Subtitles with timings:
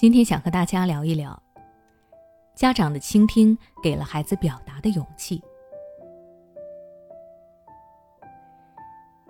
[0.00, 1.38] 今天想和大家聊一聊，
[2.54, 5.42] 家长的倾听给了孩子表达的勇气。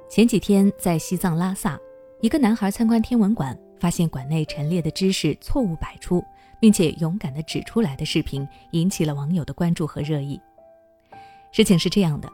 [0.09, 1.77] 前几天在西藏拉萨，
[2.21, 6.22] 一个男孩参观天文馆，发现馆内陈列的知识错误百出，
[6.61, 10.41] 并且勇敢地指出来的视频，引起了网友的关注和热议。
[11.51, 12.31] 事情是这样的。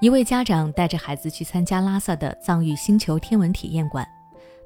[0.00, 4.08] 一位家长带着孩子去参加拉萨的藏域星球天文体验馆，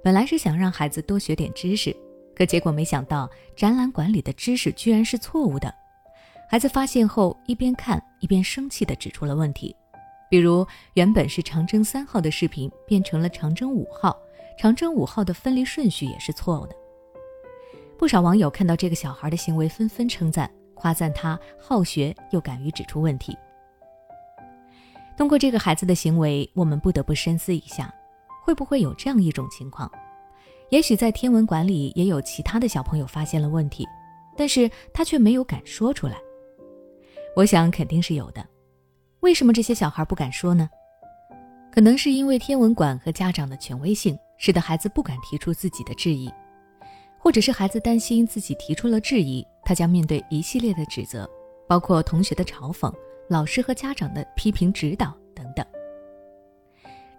[0.04, 1.92] 本来是想让孩子多学点知识，
[2.42, 5.72] 可结果没想到展览馆里的知识居然是错误的。
[6.48, 9.76] 孩子发现后，一边看一边生气地指出了问题，
[10.28, 14.18] 比如原本是长征三号的视频变成了长征五号，
[14.58, 16.74] 长征五号的分离顺序也是错误的。
[17.96, 23.38] 不少网友看到这个小孩的行为，纷纷称赞，夸赞他好学又敢于指出问题。
[25.16, 27.94] 通过这个孩子的行为，我们不得不深思一下，
[28.44, 29.88] 会不会有这样一种情况：
[30.72, 33.86] 也许在天文馆里也有其他的小朋友发现了问题，
[34.34, 36.16] 但是他却没有敢说出来。
[37.36, 38.42] 我想肯定是有的。
[39.20, 40.70] 为什么这些小孩不敢说呢？
[41.70, 46.32] 可能是因为天文馆和家长的权威性，使得孩子不敢提出自己的质疑，
[47.18, 51.28] 或者是孩子担心自己提出了质疑，他将面对一系列的指责，
[51.68, 52.90] 包括同学的嘲讽。
[53.28, 55.41] 老师和家长的批评指导等，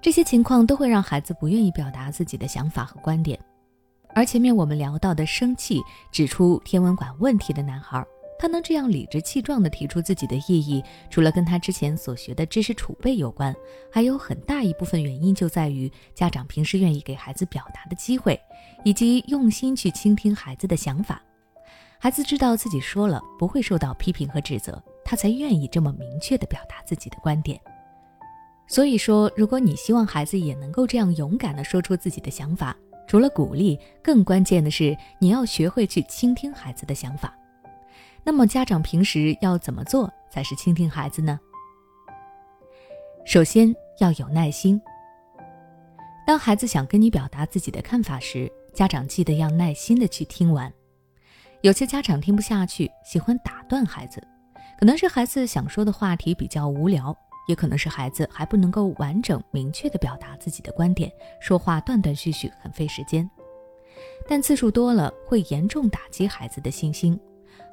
[0.04, 3.40] 这些情况都会让孩子不愿意表达自己的想法和观点。
[4.14, 8.06] 而前面我们聊到的生气指出天文馆问题的男孩，
[8.38, 13.56] 他能这样理直气壮地提出自己的异议，除了跟他之前所学的知识储备有关，
[13.90, 18.38] 还有很大一部分原因就在于家长平时愿意给孩子表达的机会，
[18.84, 21.23] 以及用心去倾听孩子的想法。
[21.98, 24.84] 孩子知道自己说了不会受到批评和指责。
[25.06, 27.58] 他才愿意这么明确地表达自己的观点。
[28.67, 32.75] 所以说，如果你希望孩子也能够这样勇敢地说出自己的想法，
[33.08, 37.33] 除了鼓励，更关键的是你要学会去倾听孩子的想法。
[38.23, 41.39] 那么，家长平时要怎么做才是倾听孩子呢？
[43.26, 44.82] 首先要有耐心。
[46.26, 50.71] 当孩子想跟你表达自己的看法时，家长记得要耐心地去听完。
[51.61, 54.26] 有些家长听不下去，喜欢打断孩子。
[54.80, 57.15] 可能是孩子想说的话题比较无聊，
[57.48, 63.30] 也可能是孩子还不能够完整明确地表达自己的观点，说话断断续续，很费时间。
[64.27, 67.20] 但次数多了，会严重打击孩子的信心，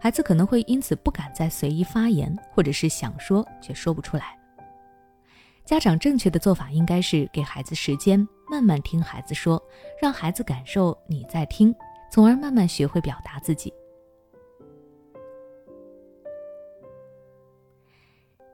[0.00, 4.36] 孩子可能会因此不敢再随意发言，或者是想说却说不出来。
[5.64, 9.62] 家长正确的做法应该是给孩子时间，慢慢听孩子说，
[10.02, 11.72] 让孩子感受你在听，
[12.10, 13.72] 从而慢慢学会表达自己。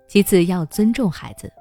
[0.07, 1.53] 其次，要尊重孩子。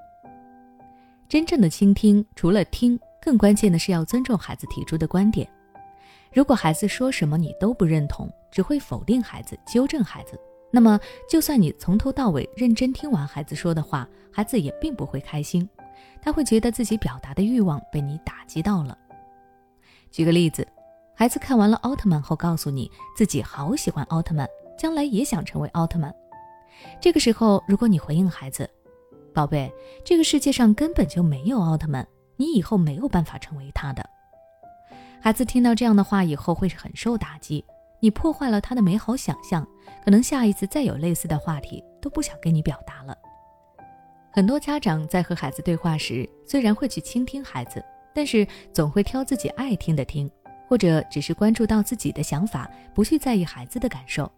[1.28, 5.50] 真正的倾听，除了听，更关键的是要尊重孩子提出的观点。
[6.32, 10.40] 如果孩子说什么你都不认同，只会否定孩子、纠正孩子，
[10.72, 15.68] 那么就算你从头到尾认真听完孩子说的话，孩子也并不会开心。
[16.22, 18.98] 他会觉得自己表达的欲望被你打击到了。
[20.12, 20.68] 举个例子，
[21.16, 26.14] 孩子看完了奥特曼后，告诉你自己好喜欢奥特曼，将来也想成为奥特曼。
[27.00, 28.70] 这个时候，如果你回应孩子
[29.34, 29.72] ：“宝贝，
[30.04, 34.08] 这个世界上根本就没有奥特曼，你以后没有办法成为他的。”
[35.22, 37.64] 孩子听到这样的话以后会是很受打击，
[38.00, 39.68] 你破坏了他的美好想象，
[40.04, 43.18] 可能下一次再有类似的话题都不想跟你表达了。
[44.32, 50.30] 很多家长在和孩子对话时，虽然会去倾听孩子，但是总会挑自己爱听的听，
[50.68, 54.32] 或者只是关注到自己的想法，不去在意孩子的感受。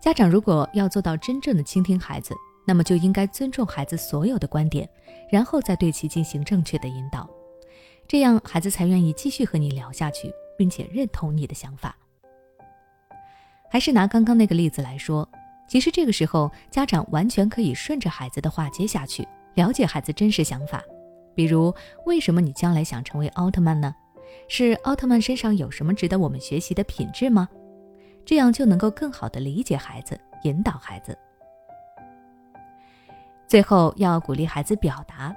[0.00, 2.34] 家长如果要做到真正的倾听孩子，
[2.66, 4.88] 那么就应该尊重孩子所有的观点，
[5.30, 7.28] 然后再对其进行正确的引导，
[8.08, 11.94] 这样孩子才愿意继续和你聊下去，并且认同你的想法。
[13.70, 15.28] 还是拿刚刚那个例子来说，
[15.68, 20.82] 其实这个时候家长完全可以顺着孩子的话接下去，了解孩子真实想法，
[21.34, 21.74] 比如
[22.06, 23.94] 为什么你将来想成为奥特曼呢？
[24.48, 27.48] 是奥特曼身上有什么值得我们学习的品质吗？
[28.30, 31.18] 这样就能够更好的理解孩子，引导孩子。
[33.48, 35.34] 最后要鼓励孩子表达。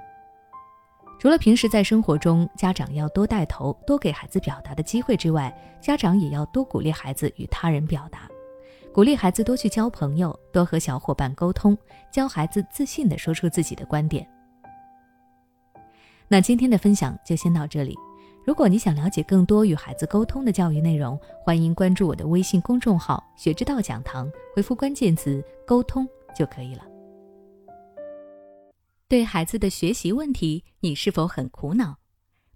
[1.18, 8.28] 除了平时在生活中家长要多带头、多给孩子表达的机会之外，家长也要多鼓励孩子与他人表达，
[8.92, 11.76] 鼓励孩子多去交朋友，多和小伙伴沟通，
[12.12, 14.24] 教孩子自信的说出自己的观点。
[16.28, 17.96] 那今天的分享就先到这里。
[18.46, 26.06] 如果你想了解更多与孩子沟通的教育内容，欢迎关注我的微信公众号“学之道讲堂”，回复关键词“沟通”
[26.36, 26.84] 就可以了。
[29.08, 31.96] 对孩子的学习问题，你是否很苦恼？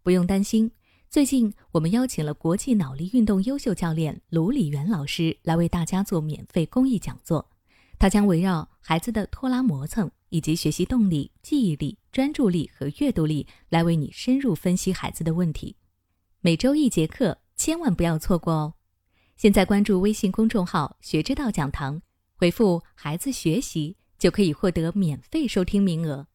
[0.02, 0.70] 不用担心，
[1.08, 7.49] 最近，我们邀请了国际脑力运动优秀教练卢礼元老师来为大家做免费公益讲座。
[7.99, 15.75] 他将围绕孩子的拖拉磨蹭以及学习动力、记忆力、专注力和阅读力来为你深入分析孩子的问题。
[16.49, 18.75] 每周一节课，千万不要错过哦！
[19.37, 22.00] 现在关注微信公众号“学之道讲堂”，
[22.37, 26.27] 回复“孩子学习”就可以获得免费收听名额。